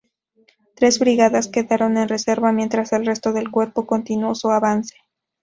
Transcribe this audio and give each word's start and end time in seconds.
Tres 0.73 0.97
Brigadas 0.97 1.47
quedaron 1.47 1.95
en 1.95 2.09
reserva, 2.09 2.51
mientras 2.51 2.91
el 2.91 3.05
resto 3.05 3.33
del 3.33 3.51
Cuerpo 3.51 3.85
continuó 3.85 4.33
su 4.33 4.49
avance. 4.49 4.95